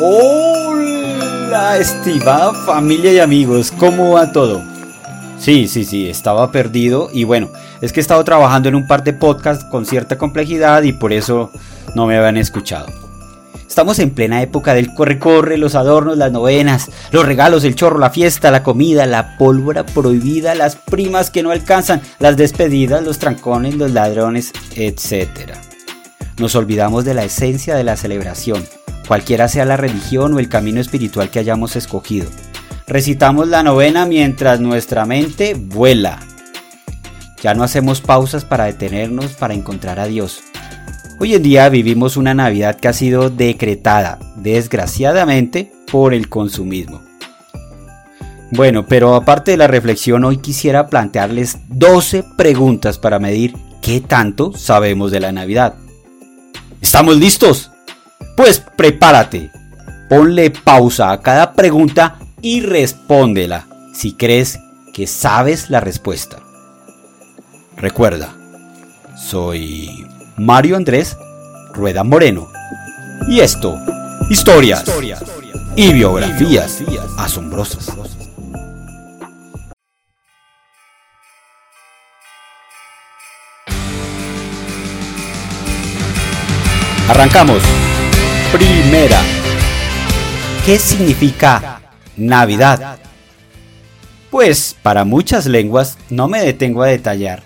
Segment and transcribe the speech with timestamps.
[0.00, 4.62] Hola, estimada familia y amigos, ¿cómo va todo?
[5.38, 9.04] Sí, sí, sí, estaba perdido y bueno, es que he estado trabajando en un par
[9.04, 11.52] de podcasts con cierta complejidad y por eso
[11.94, 12.86] no me habían escuchado.
[13.68, 18.10] Estamos en plena época del corre-corre, los adornos, las novenas, los regalos, el chorro, la
[18.10, 23.76] fiesta, la comida, la pólvora prohibida, las primas que no alcanzan, las despedidas, los trancones,
[23.76, 25.52] los ladrones, etc.
[26.38, 28.64] Nos olvidamos de la esencia de la celebración,
[29.06, 32.28] cualquiera sea la religión o el camino espiritual que hayamos escogido.
[32.86, 36.20] Recitamos la novena mientras nuestra mente vuela.
[37.42, 40.42] Ya no hacemos pausas para detenernos para encontrar a Dios.
[41.20, 47.02] Hoy en día vivimos una Navidad que ha sido decretada, desgraciadamente, por el consumismo.
[48.50, 54.52] Bueno, pero aparte de la reflexión, hoy quisiera plantearles 12 preguntas para medir qué tanto
[54.52, 55.74] sabemos de la Navidad.
[56.80, 57.70] ¿Estamos listos?
[58.36, 59.50] Pues prepárate,
[60.08, 64.58] ponle pausa a cada pregunta y respóndela si crees
[64.92, 66.38] que sabes la respuesta.
[67.76, 68.34] Recuerda,
[69.16, 71.16] soy Mario Andrés
[71.72, 72.48] Rueda Moreno
[73.28, 73.78] y esto,
[74.30, 74.84] historias
[75.76, 76.82] y biografías
[77.16, 77.88] asombrosas.
[87.08, 87.62] Arrancamos.
[88.54, 89.20] Primera.
[90.64, 91.80] ¿Qué significa
[92.16, 93.00] Navidad?
[94.30, 97.42] Pues para muchas lenguas no me detengo a detallar.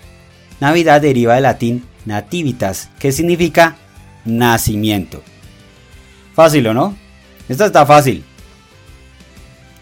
[0.59, 3.75] Navidad deriva del latín nativitas, que significa
[4.23, 5.23] nacimiento.
[6.35, 6.95] Fácil o no?
[7.49, 8.23] Esta está fácil.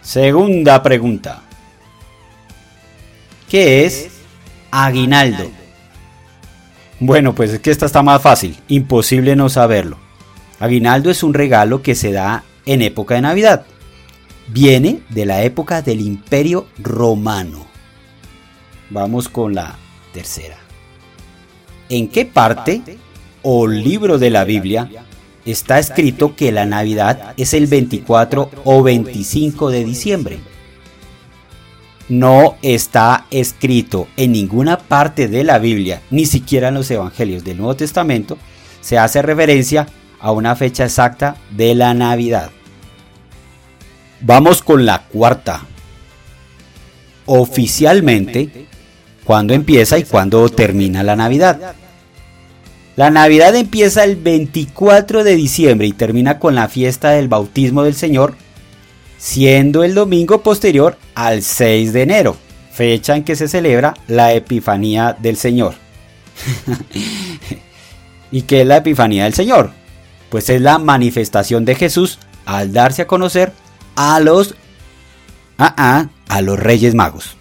[0.02, 1.42] Segunda pregunta.
[3.50, 4.11] ¿Qué es
[4.72, 5.52] aguinaldo?
[7.02, 10.06] Bueno, pues es que esta está más fácil, imposible no saberlo.
[10.59, 13.66] Aguinaldo es un regalo que se da en época de Navidad.
[14.47, 17.65] Viene de la época del Imperio Romano.
[18.89, 19.77] Vamos con la
[20.14, 20.58] tercera.
[21.89, 22.82] ¿En qué parte
[23.43, 24.89] o libro de la Biblia
[25.45, 30.39] está escrito que la Navidad es el 24 o 25 de diciembre?
[32.09, 37.58] No está escrito en ninguna parte de la Biblia, ni siquiera en los Evangelios del
[37.58, 38.37] Nuevo Testamento,
[38.80, 39.87] se hace referencia
[40.20, 42.52] a una fecha exacta de la Navidad.
[44.22, 45.61] Vamos con la cuarta.
[47.26, 48.67] Oficialmente,
[49.23, 51.76] ¿cuándo empieza y cuándo termina la Navidad?
[52.95, 57.94] La Navidad empieza el 24 de diciembre y termina con la fiesta del bautismo del
[57.94, 58.36] Señor,
[59.20, 62.38] siendo el domingo posterior al 6 de enero,
[62.72, 65.76] fecha en que se celebra la Epifanía del Señor.
[68.32, 69.72] ¿Y qué es la Epifanía del Señor?
[70.30, 73.54] Pues es la manifestación de Jesús al darse a conocer
[73.95, 74.55] a los
[75.58, 77.36] ah, ah, a los Reyes Magos.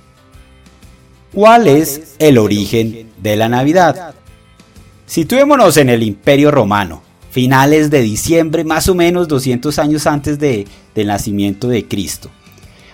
[1.33, 4.15] ¿Cuál es el origen de la Navidad?
[5.07, 10.67] Situémonos en el Imperio Romano, finales de diciembre, más o menos 200 años antes de,
[10.95, 12.31] del nacimiento de Cristo.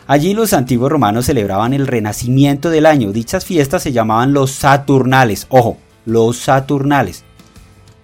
[0.07, 3.13] Allí los antiguos romanos celebraban el renacimiento del año.
[3.13, 5.47] Dichas fiestas se llamaban los Saturnales.
[5.49, 7.25] Ojo, los Saturnales.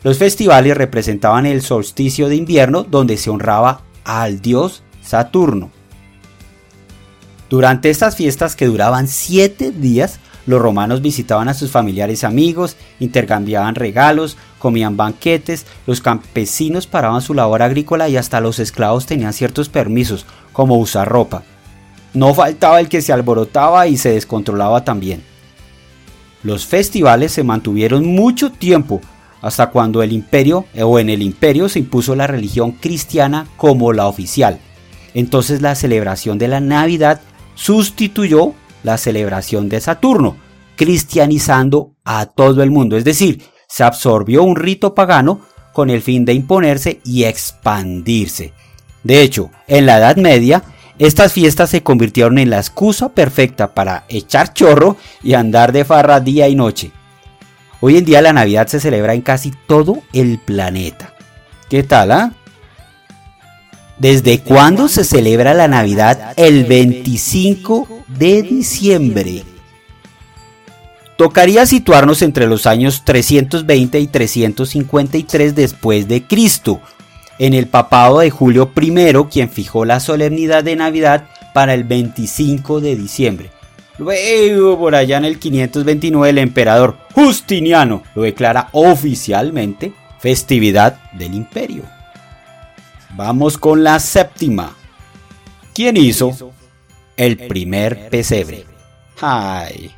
[0.02, 5.70] Los festivales representaban el solsticio de invierno donde se honraba al dios Saturno.
[7.50, 12.76] Durante estas fiestas que duraban siete días, los romanos visitaban a sus familiares y amigos,
[13.00, 19.32] intercambiaban regalos, comían banquetes, los campesinos paraban su labor agrícola y hasta los esclavos tenían
[19.32, 21.42] ciertos permisos, como usar ropa.
[22.14, 25.22] No faltaba el que se alborotaba y se descontrolaba también.
[26.42, 29.00] Los festivales se mantuvieron mucho tiempo,
[29.40, 34.06] hasta cuando el imperio o en el imperio se impuso la religión cristiana como la
[34.06, 34.58] oficial.
[35.14, 37.20] Entonces la celebración de la Navidad
[37.54, 40.36] sustituyó la celebración de Saturno,
[40.76, 42.96] cristianizando a todo el mundo.
[42.96, 45.40] Es decir, se absorbió un rito pagano
[45.72, 48.52] con el fin de imponerse y expandirse.
[49.02, 50.62] De hecho, en la Edad Media,
[50.98, 56.18] estas fiestas se convirtieron en la excusa perfecta para echar chorro y andar de farra
[56.20, 56.90] día y noche.
[57.80, 61.14] Hoy en día la Navidad se celebra en casi todo el planeta.
[61.68, 62.32] ¿Qué tal, ah?
[63.98, 69.44] ¿Desde cuándo se celebra la Navidad el 25 de diciembre?
[71.16, 76.80] Tocaría situarnos entre los años 320 y 353 después de Cristo,
[77.38, 82.80] en el papado de Julio I, quien fijó la solemnidad de Navidad para el 25
[82.80, 83.50] de diciembre.
[83.98, 91.82] Luego, por allá en el 529, el emperador Justiniano lo declara oficialmente festividad del imperio.
[93.16, 94.76] Vamos con la séptima.
[95.74, 96.52] ¿Quién hizo
[97.16, 98.64] el primer pesebre?
[99.20, 99.90] Ay.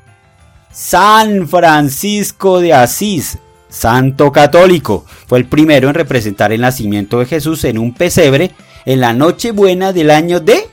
[0.73, 3.39] San Francisco de Asís,
[3.69, 8.53] santo católico, fue el primero en representar el nacimiento de Jesús en un pesebre
[8.87, 10.69] en la Nochebuena del año de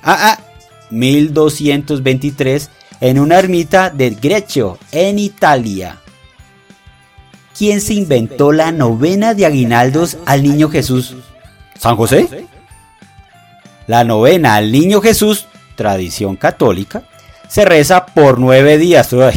[0.91, 5.97] 1223 ah, ah, en una ermita de Greccio, en Italia.
[7.57, 11.15] ¿Quién se inventó la novena de aguinaldos al niño Jesús?
[11.77, 12.45] ¿San José?
[13.87, 17.03] La novena al niño Jesús, tradición católica,
[17.47, 19.11] se reza por nueve días.
[19.13, 19.31] o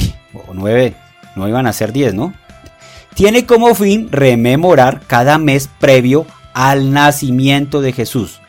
[0.52, 0.94] nueve,
[1.36, 2.34] no iban a ser diez, ¿no?
[3.14, 8.39] Tiene como fin rememorar cada mes previo al nacimiento de Jesús.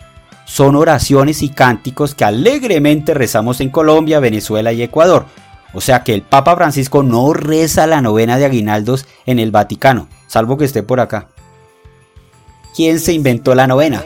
[0.52, 5.26] Son oraciones y cánticos que alegremente rezamos en Colombia, Venezuela y Ecuador.
[5.74, 10.10] O sea que el Papa Francisco no reza la novena de aguinaldos en el Vaticano,
[10.28, 11.30] salvo que esté por acá.
[12.76, 14.04] ¿Quién se inventó la novena?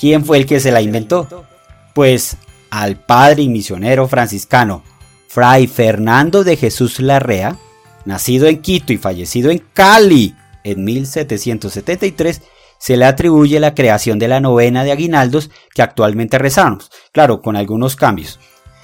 [0.00, 1.46] ¿Quién fue el que se la inventó?
[1.94, 2.36] Pues
[2.70, 4.82] al padre y misionero franciscano
[5.28, 7.56] Fray Fernando de Jesús Larrea,
[8.04, 10.34] nacido en Quito y fallecido en Cali
[10.64, 12.42] en 1773,
[12.80, 17.54] se le atribuye la creación de la novena de aguinaldos que actualmente rezamos, claro, con
[17.54, 18.40] algunos cambios.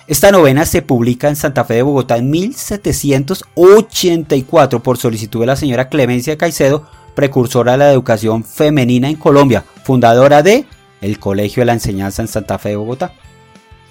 [0.06, 5.56] Esta novena se publica en Santa Fe de Bogotá en 1784 por solicitud de la
[5.56, 10.66] señora Clemencia Caicedo, precursora de la educación femenina en Colombia, fundadora de
[11.00, 13.12] el Colegio de la Enseñanza en Santa Fe de Bogotá.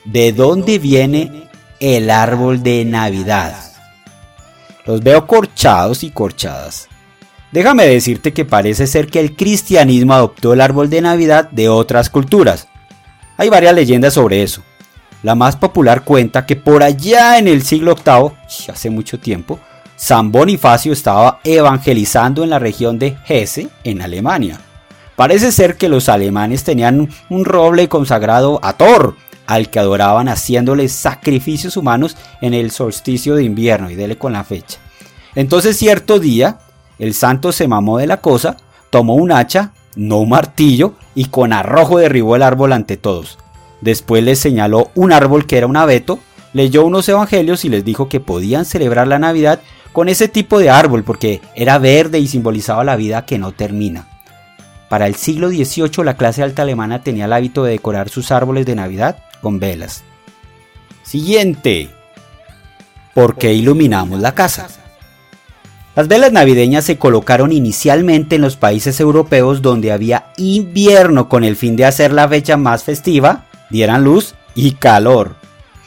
[0.05, 1.49] ¿De dónde viene
[1.79, 3.55] el árbol de Navidad?
[4.85, 6.89] Los veo corchados y corchadas.
[7.55, 12.09] Déjame decirte que parece ser que el cristianismo adoptó el árbol de Navidad de otras
[12.09, 12.67] culturas.
[13.37, 14.61] Hay varias leyendas sobre eso.
[15.23, 18.33] La más popular cuenta que por allá en el siglo VIII,
[18.69, 19.57] hace mucho tiempo,
[19.95, 24.59] San Bonifacio estaba evangelizando en la región de Hesse, en Alemania.
[25.15, 29.15] Parece ser que los alemanes tenían un roble consagrado a Thor,
[29.47, 34.43] al que adoraban haciéndole sacrificios humanos en el solsticio de invierno, y dele con la
[34.43, 34.77] fecha.
[35.35, 36.59] Entonces cierto día,
[36.99, 38.57] el santo se mamó de la cosa,
[38.89, 43.37] tomó un hacha, no un martillo, y con arrojo derribó el árbol ante todos.
[43.81, 46.19] Después les señaló un árbol que era un abeto,
[46.53, 49.59] leyó unos evangelios y les dijo que podían celebrar la Navidad
[49.91, 54.07] con ese tipo de árbol porque era verde y simbolizaba la vida que no termina.
[54.89, 58.65] Para el siglo XVIII la clase alta alemana tenía el hábito de decorar sus árboles
[58.65, 60.03] de Navidad con velas.
[61.03, 61.89] Siguiente.
[63.13, 64.67] ¿Por qué iluminamos la casa?
[65.95, 71.55] Las velas navideñas se colocaron inicialmente en los países europeos donde había invierno con el
[71.55, 75.35] fin de hacer la fecha más festiva, dieran luz y calor.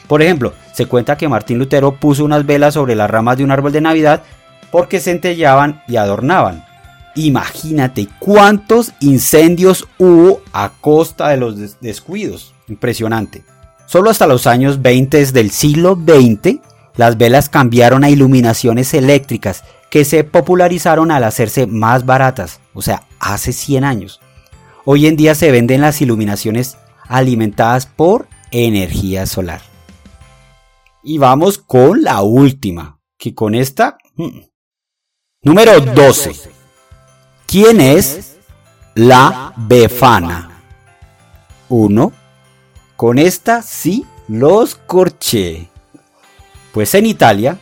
[0.07, 3.51] Por ejemplo, se cuenta que Martín Lutero puso unas velas sobre las ramas de un
[3.51, 4.23] árbol de Navidad
[4.71, 6.65] porque centellaban y adornaban.
[7.13, 12.55] Imagínate cuántos incendios hubo a costa de los descuidos.
[12.67, 13.43] Impresionante.
[13.85, 16.57] Solo hasta los años 20 del siglo XX,
[16.95, 23.07] las velas cambiaron a iluminaciones eléctricas que se popularizaron al hacerse más baratas, o sea,
[23.19, 24.21] hace 100 años.
[24.85, 26.77] Hoy en día se venden las iluminaciones
[27.07, 29.61] alimentadas por energía solar.
[31.03, 33.97] Y vamos con la última, que con esta...
[34.15, 34.39] Mm,
[35.43, 36.33] número 12.
[37.45, 38.37] ¿Quién es
[38.95, 40.61] la Befana?
[41.69, 42.11] 1.
[42.95, 45.69] Con esta sí los corché.
[46.73, 47.59] Pues en Italia,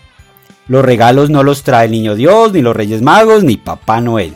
[0.68, 4.36] los regalos no los trae el niño Dios, ni los Reyes Magos, ni Papá Noel.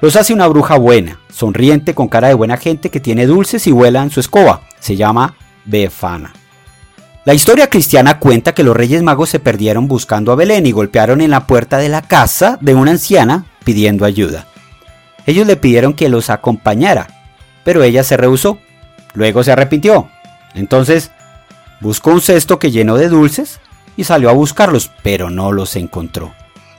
[0.00, 3.72] Los hace una bruja buena, sonriente, con cara de buena gente que tiene dulces y
[3.72, 4.62] vuela en su escoba.
[4.80, 6.32] Se llama Befana.
[7.24, 11.20] La historia cristiana cuenta que los Reyes Magos se perdieron buscando a Belén y golpearon
[11.20, 14.46] en la puerta de la casa de una anciana pidiendo ayuda.
[15.26, 17.06] Ellos le pidieron que los acompañara,
[17.64, 18.58] pero ella se rehusó.
[19.14, 20.08] Luego se arrepintió
[20.54, 21.10] entonces
[21.80, 23.60] buscó un cesto que llenó de dulces
[23.98, 26.32] y salió a buscarlos, pero no los encontró.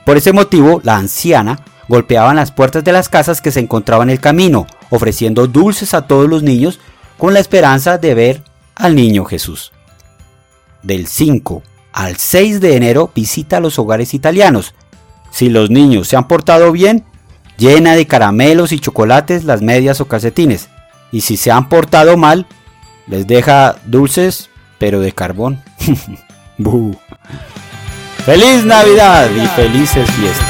[0.05, 1.59] Por ese motivo, la anciana
[1.89, 5.93] golpeaba en las puertas de las casas que se encontraban en el camino, ofreciendo dulces
[5.93, 6.79] a todos los niños
[7.17, 9.73] con la esperanza de ver al niño Jesús.
[10.81, 11.61] Del 5
[11.91, 14.73] al 6 de enero visita los hogares italianos.
[15.29, 17.03] Si los niños se han portado bien,
[17.57, 20.69] llena de caramelos y chocolates las medias o calcetines.
[21.11, 22.47] Y si se han portado mal,
[23.07, 25.61] les deja dulces, pero de carbón.
[28.25, 30.48] ¡Feliz Navidad y felices fiestas!